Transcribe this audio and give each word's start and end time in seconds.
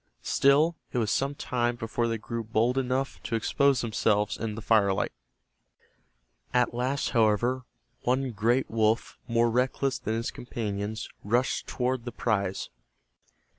Still, 0.23 0.77
it 0.91 0.97
was 0.97 1.11
some 1.11 1.35
time 1.35 1.75
before 1.75 2.07
they 2.07 2.17
grew 2.17 2.43
hold 2.51 2.75
enough 2.79 3.21
to 3.21 3.35
expose 3.35 3.81
themselves 3.81 4.35
in 4.35 4.55
the 4.55 4.61
firelight. 4.63 5.11
At 6.55 6.73
last, 6.73 7.11
however, 7.11 7.65
one 8.01 8.31
great 8.31 8.67
wolf 8.71 9.19
more 9.27 9.51
reckless 9.51 9.99
than 9.99 10.15
its 10.17 10.31
companions 10.31 11.07
rushed 11.23 11.67
toward 11.67 12.05
the 12.05 12.11
prize. 12.11 12.71